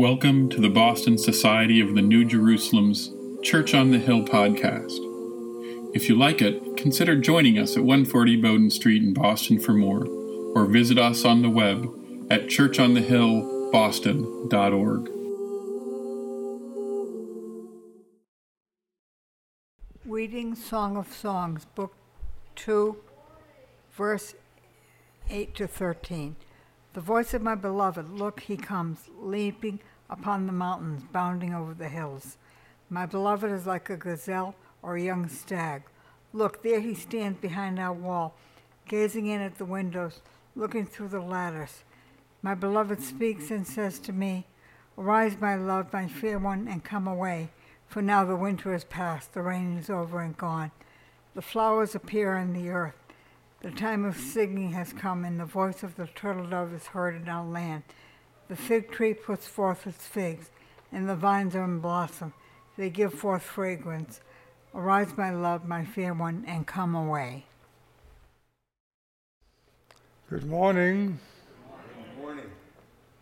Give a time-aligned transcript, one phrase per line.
[0.00, 3.10] Welcome to the Boston Society of the New Jerusalem's
[3.42, 4.96] Church on the Hill podcast.
[5.94, 10.06] If you like it, consider joining us at 140 Bowdoin Street in Boston for more,
[10.54, 11.84] or visit us on the web
[12.30, 15.10] at churchonthehillboston.org.
[20.06, 21.92] Reading Song of Songs, Book
[22.56, 22.96] 2,
[23.92, 24.34] verse
[25.28, 26.36] 8 to 13.
[26.94, 29.78] The voice of my beloved, look, he comes, leaping
[30.10, 32.36] upon the mountains, bounding over the hills.
[32.90, 35.84] My beloved is like a gazelle or a young stag.
[36.32, 38.34] Look, there he stands behind our wall,
[38.86, 40.20] gazing in at the windows,
[40.54, 41.84] looking through the lattice.
[42.42, 44.46] My beloved speaks and says to me,
[44.98, 47.50] Arise, my love, my fair one, and come away,
[47.86, 50.72] for now the winter is past, the rain is over and gone.
[51.34, 52.96] The flowers appear in the earth.
[53.62, 57.14] The time of singing has come, and the voice of the turtle dove is heard
[57.14, 57.84] in our land.
[58.50, 60.50] The fig tree puts forth its figs,
[60.90, 62.32] and the vines are in blossom.
[62.76, 64.20] They give forth fragrance.
[64.74, 67.44] Arise, my love, my fair one, and come away.
[70.28, 71.20] Good morning.
[72.16, 72.50] Good morning.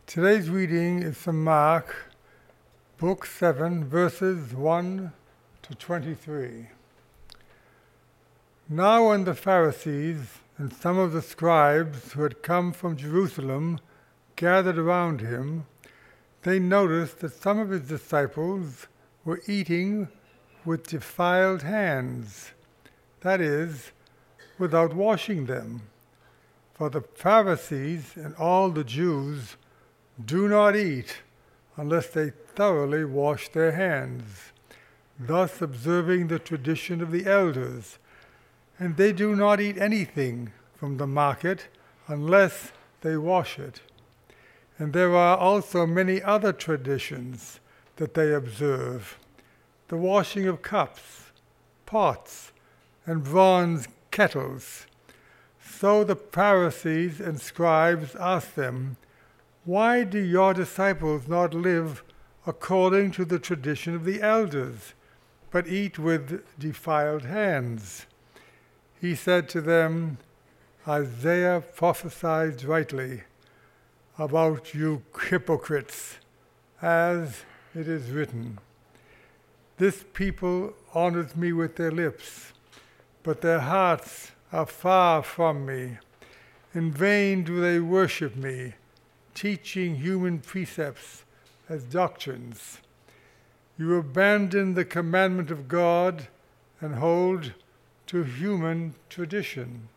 [0.07, 2.11] Today's reading is from Mark,
[2.97, 5.13] Book 7, verses 1
[5.61, 6.69] to 23.
[8.71, 13.81] Now, when the Pharisees and some of the scribes who had come from Jerusalem
[14.39, 15.67] gathered around him,
[16.45, 18.87] they noticed that some of his disciples
[19.25, 20.09] were eating
[20.65, 22.53] with defiled hands,
[23.21, 23.93] that is,
[24.59, 25.83] without washing them.
[26.73, 29.57] For the Pharisees and all the Jews
[30.25, 31.19] do not eat
[31.77, 34.53] unless they thoroughly wash their hands,
[35.21, 37.99] thus observing the tradition of the elders
[38.79, 41.67] and they do not eat anything from the market
[42.07, 43.81] unless they wash it.
[44.79, 47.61] And there are also many other traditions
[47.97, 49.19] that they observe
[49.89, 51.33] the washing of cups,
[51.87, 52.53] pots,
[53.07, 54.87] and bronze kettles.
[55.61, 58.97] So the Pharisees and scribes asked them,
[59.65, 62.03] Why do your disciples not live
[62.47, 64.95] according to the tradition of the elders,
[65.51, 68.07] but eat with defiled hands?
[69.01, 70.19] he said to them,
[70.87, 73.23] Isaiah prophesied rightly
[74.19, 76.19] about you hypocrites,
[76.83, 78.59] as it is written.
[79.77, 82.53] This people honors me with their lips,
[83.23, 85.99] but their hearts are far from me.
[86.75, 88.75] In vain do they worship me,
[89.35, 91.25] teaching human precepts
[91.69, 92.79] as doctrines.
[93.79, 96.27] You abandon the commandment of God
[96.81, 97.53] and hold
[98.09, 99.89] to human tradition.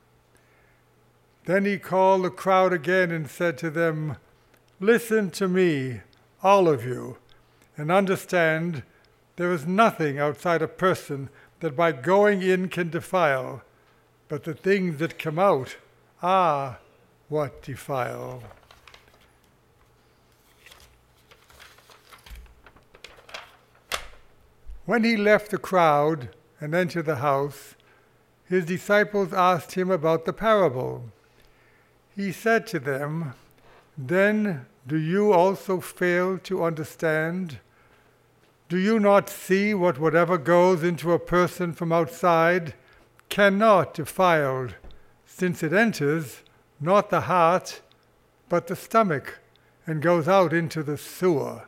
[1.46, 4.18] Then he called the crowd again and said to them,
[4.80, 6.02] Listen to me,
[6.44, 7.18] all of you,
[7.78, 8.84] and understand
[9.38, 11.30] there is nothing outside a person
[11.62, 13.64] that by going in can defile,
[14.28, 15.78] but the things that come out
[16.22, 16.80] are
[17.30, 18.44] what defile.
[24.86, 26.30] When he left the crowd
[26.60, 27.76] and entered the house,
[28.46, 31.06] his disciples asked him about the parable.
[32.16, 33.34] He said to them,
[33.98, 37.60] Then do you also fail to understand?
[38.70, 42.74] Do you not see what whatever goes into a person from outside
[43.30, 44.70] cannot defile,
[45.26, 46.42] since it enters
[46.80, 47.82] not the heart,
[48.50, 49.40] but the stomach,
[49.86, 51.64] and goes out into the sewer?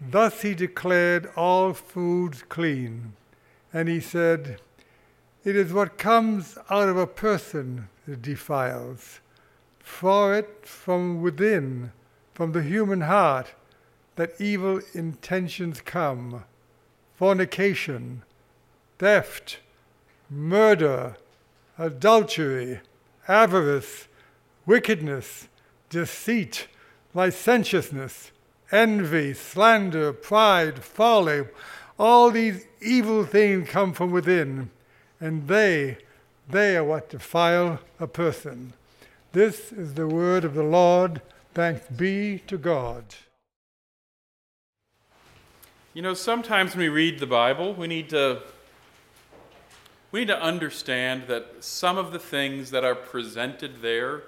[0.00, 3.12] Thus he declared all foods clean,
[3.72, 4.60] and he said,
[5.44, 7.88] it is what comes out of a person
[8.20, 9.20] defiles.
[9.78, 11.92] For it from within,
[12.34, 13.54] from the human heart,
[14.16, 16.44] that evil intentions come
[17.16, 18.22] fornication,
[18.98, 19.60] theft,
[20.28, 21.16] murder,
[21.78, 22.80] adultery,
[23.28, 24.08] avarice,
[24.66, 25.48] wickedness,
[25.88, 26.66] deceit,
[27.14, 28.32] licentiousness,
[28.72, 31.44] envy, slander, pride, folly.
[31.98, 34.70] All these evil things come from within
[35.20, 35.98] and they,
[36.52, 38.74] they are what defile a person.
[39.32, 41.22] This is the word of the Lord.
[41.54, 43.04] Thanks be to God.
[45.94, 48.42] You know, sometimes when we read the Bible, we need to
[50.10, 54.24] we need to understand that some of the things that are presented there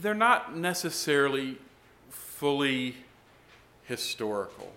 [0.00, 1.56] they're not necessarily
[2.10, 2.96] fully
[3.84, 4.72] historical.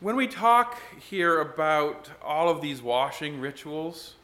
[0.00, 4.14] When we talk here about all of these washing rituals,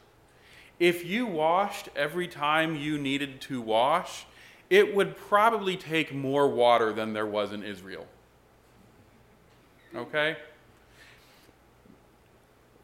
[0.78, 4.24] if you washed every time you needed to wash,
[4.70, 8.06] it would probably take more water than there was in Israel.
[9.94, 10.38] Okay?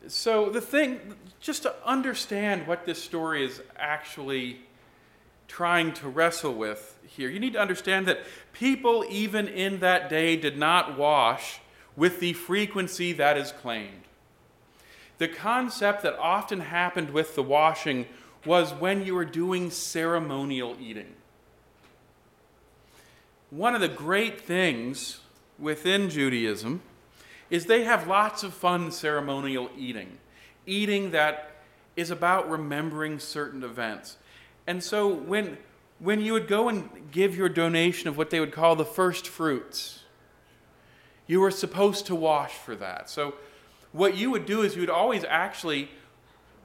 [0.06, 4.60] So, the thing, just to understand what this story is actually
[5.48, 8.20] trying to wrestle with here, you need to understand that
[8.52, 11.60] people, even in that day, did not wash
[11.96, 14.02] with the frequency that is claimed.
[15.18, 18.06] The concept that often happened with the washing
[18.44, 21.14] was when you were doing ceremonial eating.
[23.50, 25.20] One of the great things
[25.58, 26.80] within Judaism
[27.50, 30.18] is they have lots of fun ceremonial eating,
[30.66, 31.52] eating that
[31.94, 34.16] is about remembering certain events.
[34.66, 35.58] And so when,
[35.98, 39.28] when you would go and give your donation of what they would call the first
[39.28, 40.01] fruits,
[41.26, 43.08] you were supposed to wash for that.
[43.08, 43.34] So
[43.92, 45.90] what you would do is you would always actually,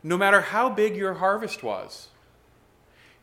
[0.03, 2.07] no matter how big your harvest was,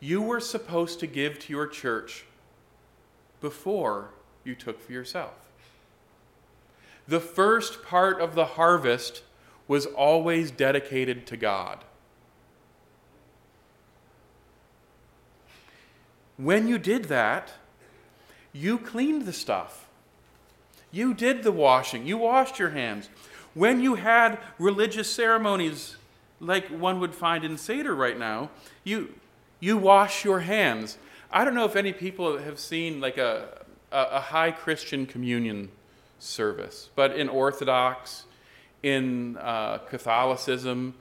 [0.00, 2.24] you were supposed to give to your church
[3.40, 4.10] before
[4.44, 5.50] you took for yourself.
[7.06, 9.22] The first part of the harvest
[9.66, 11.84] was always dedicated to God.
[16.36, 17.52] When you did that,
[18.52, 19.83] you cleaned the stuff.
[20.94, 22.06] You did the washing.
[22.06, 23.08] You washed your hands.
[23.52, 25.96] When you had religious ceremonies
[26.38, 28.50] like one would find in Seder right now,
[28.84, 29.12] you,
[29.58, 30.96] you wash your hands.
[31.32, 35.70] I don't know if any people have seen like a, a, a high Christian communion
[36.20, 38.26] service, but in Orthodox,
[38.84, 40.94] in uh, Catholicism,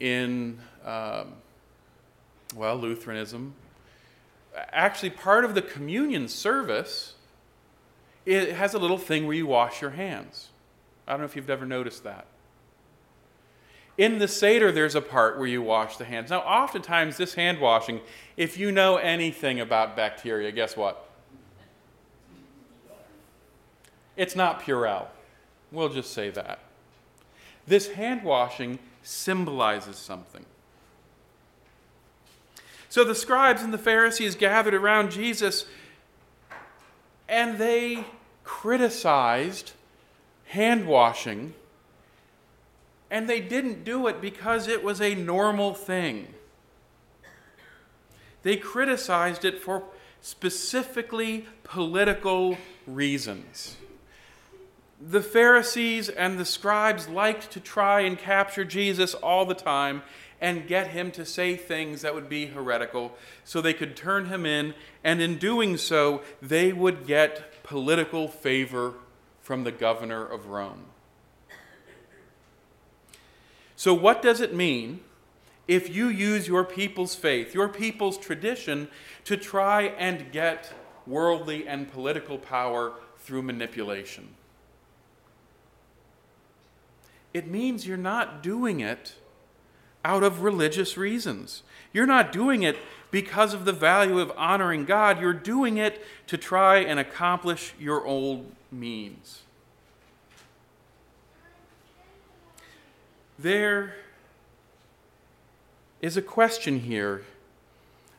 [0.00, 1.32] in, um,
[2.54, 3.54] well, Lutheranism,
[4.54, 7.14] actually part of the communion service
[8.26, 10.50] it has a little thing where you wash your hands
[11.10, 12.26] I don't know if you've ever noticed that.
[13.98, 16.30] In the Seder, there's a part where you wash the hands.
[16.30, 18.00] Now, oftentimes, this hand washing,
[18.36, 21.08] if you know anything about bacteria, guess what?
[24.16, 25.08] It's not Purell.
[25.72, 26.60] We'll just say that.
[27.66, 30.46] This hand washing symbolizes something.
[32.88, 35.66] So the scribes and the Pharisees gathered around Jesus
[37.30, 38.04] and they
[38.42, 39.72] criticized
[40.46, 41.54] hand washing,
[43.08, 46.26] and they didn't do it because it was a normal thing.
[48.42, 49.84] They criticized it for
[50.20, 53.76] specifically political reasons.
[55.00, 60.02] The Pharisees and the scribes liked to try and capture Jesus all the time
[60.40, 63.14] and get him to say things that would be heretical
[63.44, 68.94] so they could turn him in, and in doing so, they would get political favor
[69.40, 70.84] from the governor of Rome.
[73.76, 75.00] So, what does it mean
[75.66, 78.88] if you use your people's faith, your people's tradition,
[79.24, 80.72] to try and get
[81.06, 84.34] worldly and political power through manipulation?
[87.32, 89.14] It means you're not doing it
[90.04, 91.62] out of religious reasons.
[91.92, 92.76] You're not doing it
[93.10, 95.20] because of the value of honoring God.
[95.20, 99.42] You're doing it to try and accomplish your old means.
[103.38, 103.94] There
[106.00, 107.22] is a question here,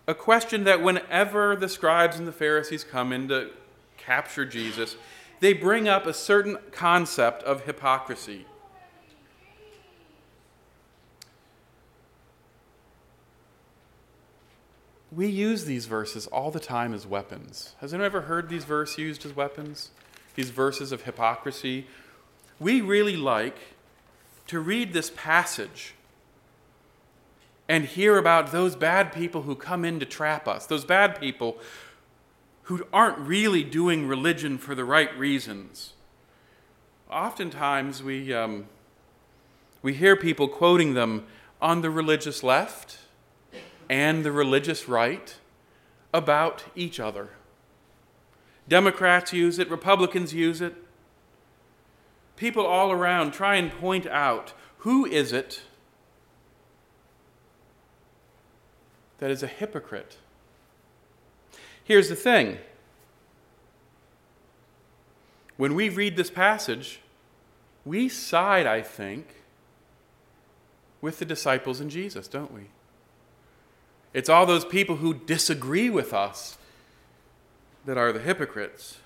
[0.07, 3.51] a question that whenever the scribes and the Pharisees come in to
[3.97, 4.95] capture Jesus,
[5.39, 8.45] they bring up a certain concept of hypocrisy.
[15.11, 17.75] We use these verses all the time as weapons.
[17.81, 19.91] Has anyone ever heard these verses used as weapons?
[20.35, 21.85] these verses of hypocrisy,
[22.59, 23.57] we really like
[24.47, 25.93] to read this passage
[27.67, 31.57] and hear about those bad people who come in to trap us, those bad people
[32.63, 35.93] who aren't really doing religion for the right reasons.
[37.09, 38.65] Oftentimes, we, um,
[39.81, 41.25] we hear people quoting them
[41.61, 42.99] on the religious left
[43.91, 45.35] and the religious right
[46.13, 47.27] about each other.
[48.65, 50.73] Democrats use it, Republicans use it.
[52.37, 55.63] People all around try and point out who is it
[59.17, 60.17] that is a hypocrite.
[61.83, 62.59] Here's the thing
[65.57, 67.01] when we read this passage,
[67.83, 69.35] we side, I think,
[71.01, 72.69] with the disciples and Jesus, don't we?
[74.13, 76.57] It's all those people who disagree with us
[77.85, 78.97] that are the hypocrites.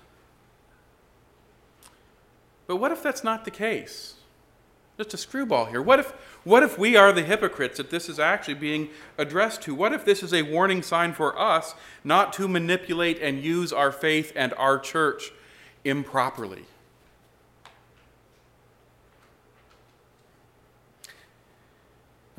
[2.66, 4.16] But what if that's not the case?
[4.96, 5.82] just a screwball here.
[5.82, 6.10] What if,
[6.44, 9.74] what if we are the hypocrites that this is actually being addressed to?
[9.74, 13.92] What if this is a warning sign for us not to manipulate and use our
[13.92, 15.32] faith and our church
[15.84, 16.64] improperly?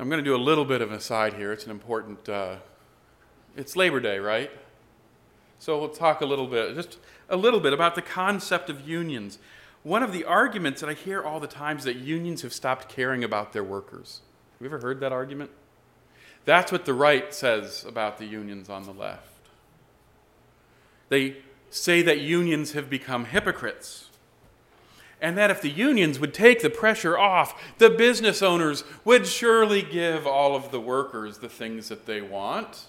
[0.00, 1.52] I'm going to do a little bit of an aside here.
[1.52, 2.56] It's an important, uh,
[3.56, 4.50] it's Labor Day, right?
[5.58, 9.40] So we'll talk a little bit, just a little bit about the concept of unions.
[9.82, 12.88] One of the arguments that I hear all the time is that unions have stopped
[12.88, 14.20] caring about their workers.
[14.58, 15.50] Have you ever heard that argument?
[16.44, 19.48] That's what the right says about the unions on the left.
[21.08, 21.38] They
[21.70, 24.07] say that unions have become hypocrites.
[25.20, 29.82] And that if the unions would take the pressure off, the business owners would surely
[29.82, 32.86] give all of the workers the things that they want.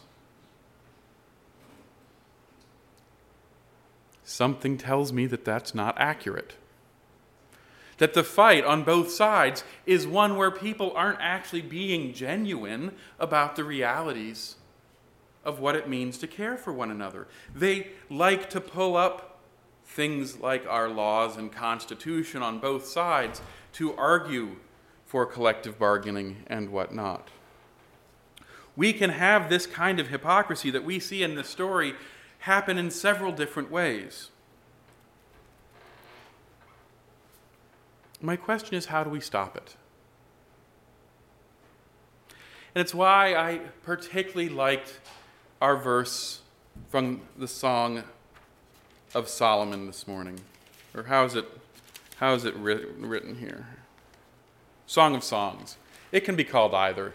[4.23, 6.55] Something tells me that that's not accurate
[7.99, 13.55] that the fight on both sides is one where people aren't actually being genuine about
[13.55, 14.55] the realities
[15.45, 17.27] of what it means to care for one another.
[17.53, 19.28] They like to pull up
[19.89, 23.41] things like our laws and constitution on both sides
[23.73, 24.55] to argue
[25.05, 27.29] for collective bargaining and whatnot.
[28.75, 31.95] We can have this kind of hypocrisy that we see in this story
[32.39, 34.29] happen in several different ways.
[38.21, 39.75] My question is how do we stop it?
[42.75, 44.99] And it's why I particularly liked
[45.59, 46.41] our verse
[46.89, 48.03] from the Song
[49.13, 50.39] of Solomon this morning.
[50.95, 51.45] Or how is it,
[52.17, 53.67] how is it writ- written here?
[54.85, 55.77] Song of Songs.
[56.11, 57.13] It can be called either.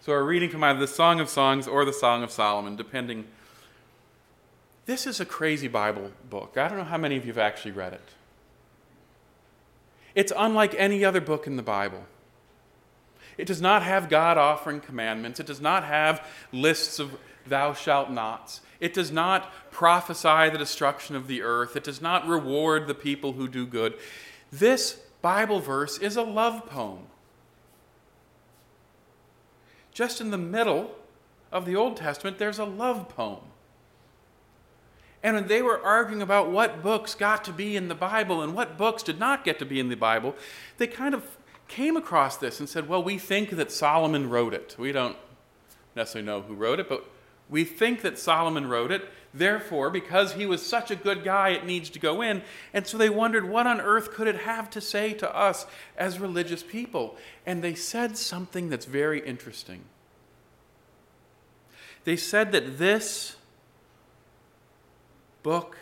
[0.00, 3.26] So we're reading from either the Song of Songs or the Song of Solomon, depending.
[4.86, 6.56] This is a crazy Bible book.
[6.56, 8.08] I don't know how many of you have actually read it.
[10.14, 12.04] It's unlike any other book in the Bible.
[13.38, 15.38] It does not have God offering commandments.
[15.38, 18.60] It does not have lists of thou shalt nots.
[18.80, 21.76] It does not prophesy the destruction of the earth.
[21.76, 23.94] It does not reward the people who do good.
[24.50, 27.06] This Bible verse is a love poem.
[29.92, 30.92] Just in the middle
[31.52, 33.40] of the Old Testament, there's a love poem.
[35.22, 38.54] And when they were arguing about what books got to be in the Bible and
[38.54, 40.34] what books did not get to be in the Bible,
[40.78, 41.36] they kind of
[41.68, 44.74] came across this and said, well, we think that Solomon wrote it.
[44.78, 45.16] We don't
[45.94, 47.04] necessarily know who wrote it, but
[47.50, 49.08] we think that Solomon wrote it.
[49.32, 52.42] Therefore, because he was such a good guy, it needs to go in.
[52.72, 55.66] And so they wondered, what on earth could it have to say to us
[55.96, 57.16] as religious people?
[57.46, 59.82] And they said something that's very interesting.
[62.04, 63.36] They said that this
[65.42, 65.76] book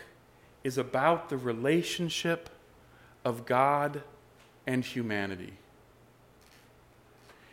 [0.63, 2.49] is about the relationship
[3.25, 4.03] of God
[4.67, 5.53] and humanity.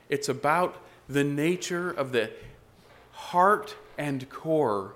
[0.09, 0.77] It's about
[1.09, 2.31] the nature of the
[3.13, 4.95] heart and core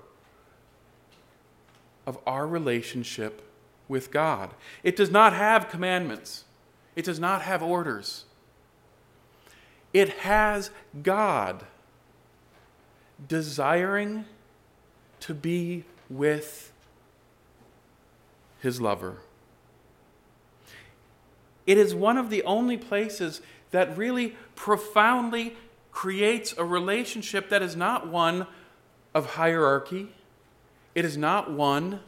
[2.05, 3.41] of our relationship
[3.87, 4.53] with God.
[4.83, 6.45] It does not have commandments,
[6.95, 8.25] it does not have orders.
[9.93, 10.71] It has
[11.03, 11.65] God
[13.27, 14.25] desiring
[15.19, 16.71] to be with
[18.59, 19.17] his lover.
[21.67, 23.41] It is one of the only places
[23.71, 25.55] that really profoundly
[25.91, 28.47] creates a relationship that is not one
[29.13, 30.09] of hierarchy,
[30.95, 32.01] it is not one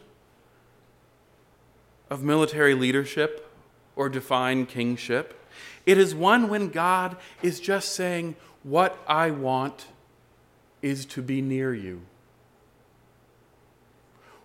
[2.10, 3.50] of military leadership
[3.96, 5.40] or divine kingship.
[5.86, 9.86] It is one when God is just saying, What I want
[10.82, 12.02] is to be near you.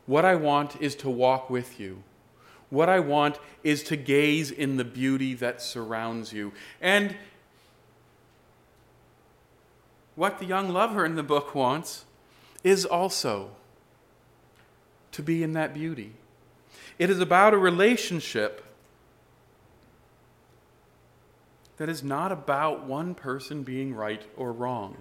[0.06, 2.04] What I want is to walk with you.
[2.70, 6.54] What I want is to gaze in the beauty that surrounds you.
[6.82, 7.16] And
[10.16, 12.06] what the young lover in the book wants
[12.64, 13.52] is also
[15.12, 16.14] to be in that beauty.
[16.98, 18.66] It is about a relationship
[21.78, 24.98] that is not about one person being right or wrong,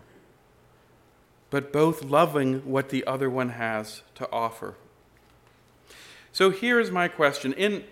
[1.50, 4.74] but both loving what the other one has to offer.
[6.30, 7.52] So here's my question.
[7.54, 7.82] In,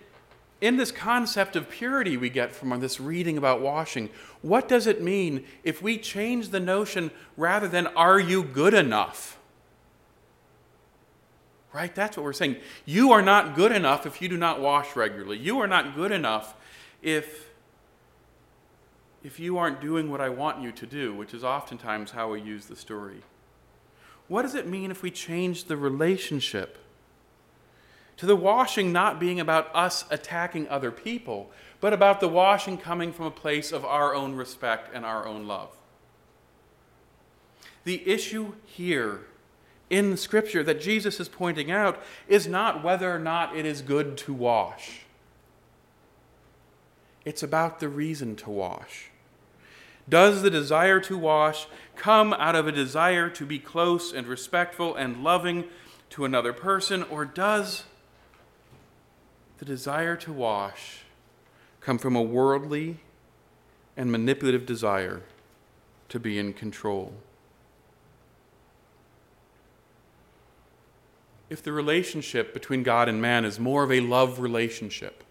[0.60, 4.08] in this concept of purity we get from this reading about washing,
[4.40, 9.36] what does it mean if we change the notion rather than, are you good enough?
[11.76, 11.94] Right?
[11.94, 12.56] That's what we're saying.
[12.86, 15.36] You are not good enough if you do not wash regularly.
[15.36, 16.54] You are not good enough
[17.02, 17.50] if,
[19.22, 22.40] if you aren't doing what I want you to do, which is oftentimes how we
[22.40, 23.20] use the story.
[24.26, 26.78] What does it mean if we change the relationship?
[28.16, 31.50] to the washing not being about us attacking other people,
[31.82, 35.46] but about the washing coming from a place of our own respect and our own
[35.46, 35.68] love.
[37.84, 39.26] The issue here
[39.88, 44.16] in Scripture that Jesus is pointing out is not whether or not it is good
[44.18, 45.02] to wash.
[47.24, 49.10] It's about the reason to wash.
[50.08, 51.66] Does the desire to wash
[51.96, 55.64] come out of a desire to be close and respectful and loving
[56.10, 57.84] to another person, or does
[59.58, 61.00] the desire to wash
[61.80, 63.00] come from a worldly
[63.96, 65.22] and manipulative desire
[66.08, 67.12] to be in control?
[71.48, 75.22] If the relationship between God and man is more of a love relationship,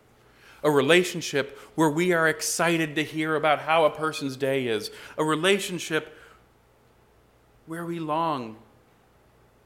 [0.64, 5.24] a relationship where we are excited to hear about how a person's day is, a
[5.24, 6.18] relationship
[7.66, 8.56] where we long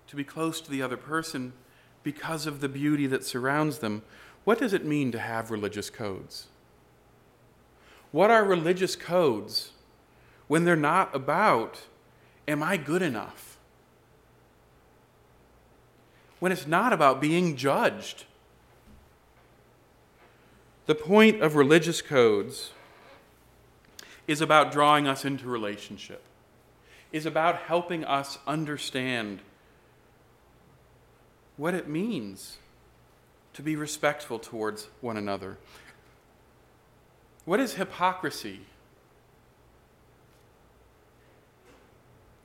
[0.08, 1.53] to be close to the other person
[2.03, 4.01] because of the beauty that surrounds them.
[4.44, 6.48] What does it mean to have religious codes?
[8.12, 9.72] What are religious codes
[10.48, 11.82] when they're not about,
[12.48, 13.49] am I good enough?
[16.39, 18.25] When it's not about being judged.
[20.86, 22.72] The point of religious codes
[24.27, 26.24] is about drawing us into relationship,
[27.12, 29.39] is about helping us understand
[31.58, 32.58] what it means
[33.53, 35.58] to be respectful towards one another.
[37.43, 38.62] What is hypocrisy?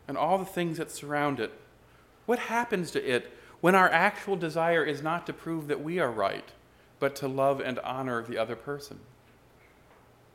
[0.09, 1.53] And all the things that surround it.
[2.27, 3.31] What happens to it
[3.65, 6.51] when our actual desire is not to prove that we are right?
[6.99, 8.99] but to love and honor the other person.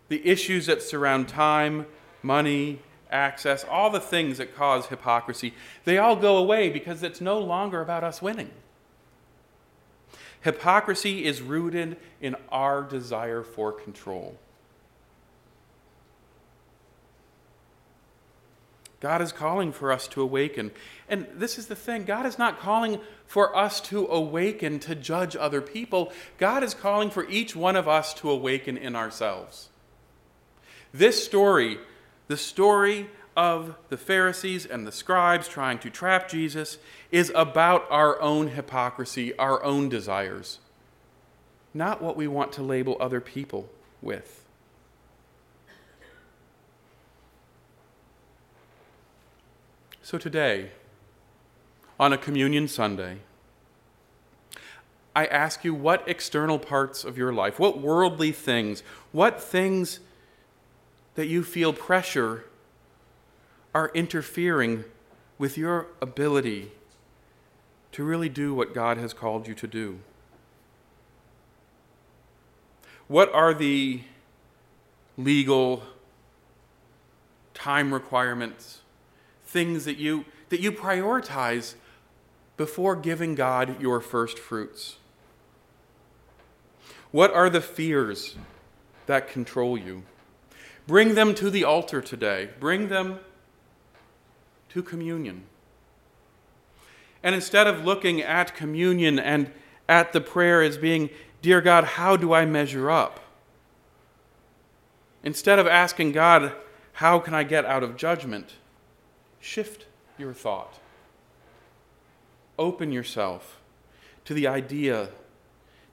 [0.08, 1.86] The issues that surround time,
[2.24, 2.80] money,
[3.12, 5.54] access, all the things that cause hypocrisy,
[5.86, 8.50] they all go away because it's no longer about us winning.
[10.42, 14.38] Hypocrisy is rooted in our desire for control.
[19.00, 20.72] God is calling for us to awaken.
[21.08, 25.36] And this is the thing God is not calling for us to awaken to judge
[25.36, 26.12] other people.
[26.38, 29.70] God is calling for each one of us to awaken in ourselves.
[30.94, 31.78] This story,
[32.28, 36.78] the story of the Pharisees and the scribes trying to trap Jesus,
[37.10, 40.60] is about our own hypocrisy, our own desires,
[41.74, 43.70] not what we want to label other people
[44.02, 44.44] with.
[50.10, 50.72] So today,
[52.00, 53.18] on a communion Sunday,
[55.16, 60.00] I ask you what external parts of your life, what worldly things, what things
[61.14, 62.46] that you feel pressure
[63.76, 64.84] are interfering
[65.38, 66.72] with your ability
[67.92, 70.00] to really do what God has called you to do?
[73.08, 74.02] What are the
[75.18, 75.84] legal
[77.54, 78.80] time requirements?
[79.50, 81.74] Things that you, that you prioritize
[82.56, 84.98] before giving God your first fruits?
[87.12, 88.36] What are the fears
[89.08, 90.04] that control you?
[90.86, 92.50] Bring them to the altar today.
[92.60, 93.20] Bring them
[94.70, 95.44] to communion.
[97.24, 99.52] And instead of looking at communion and
[99.88, 101.10] at the prayer as being,
[101.42, 103.20] Dear God, how do I measure up?
[105.24, 106.54] Instead of asking God,
[106.94, 108.54] How can I get out of judgment?
[109.40, 109.86] Shift
[110.18, 110.80] your thought.
[112.58, 113.60] Open yourself
[114.26, 115.10] to the idea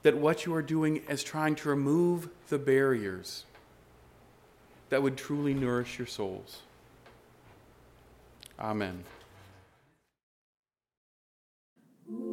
[0.03, 3.45] that what you are doing is trying to remove the barriers
[4.89, 6.61] that would truly nourish your souls.
[8.59, 9.03] Amen.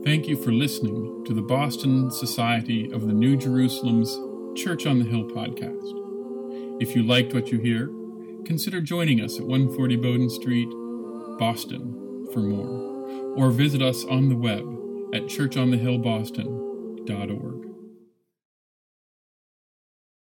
[0.05, 4.12] Thank you for listening to the Boston Society of the New Jerusalem's
[4.57, 6.81] Church on the Hill podcast.
[6.81, 7.87] If you liked what you hear,
[8.44, 10.68] consider joining us at 140 Bowdoin Street
[11.38, 14.64] Boston for more, or visit us on the web
[15.14, 17.73] at churchonthehillboston.org.